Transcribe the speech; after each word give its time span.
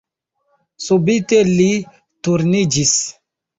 Subite 0.85 1.43
li 1.51 1.69
turniĝis. 2.29 2.97